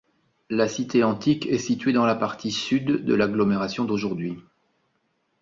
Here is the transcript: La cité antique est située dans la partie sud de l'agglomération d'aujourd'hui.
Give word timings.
La 0.49 0.67
cité 0.67 1.03
antique 1.03 1.45
est 1.45 1.59
située 1.59 1.93
dans 1.93 2.07
la 2.07 2.15
partie 2.15 2.51
sud 2.51 3.05
de 3.05 3.13
l'agglomération 3.13 3.85
d'aujourd'hui. 3.85 4.39